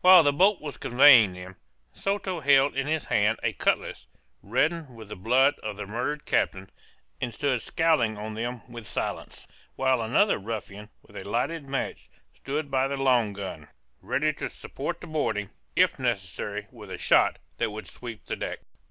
[0.00, 1.56] While the boat was conveying them,
[1.92, 4.06] Soto held in his hand a cutlass,
[4.42, 6.70] reddened with the blood of the murdered captain,
[7.20, 9.46] and stood scowling on them with silence:
[9.76, 13.68] while another ruffian, with a lighted match, stood by the long gun,
[14.00, 18.60] ready to support the boarding, if necessary, with a shot that would sweep the deck.